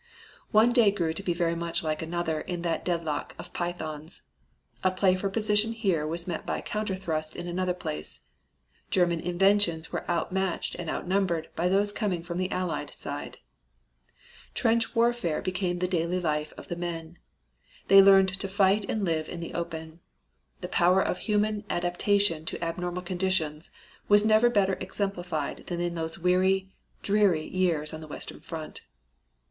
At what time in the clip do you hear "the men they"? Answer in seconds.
16.67-18.01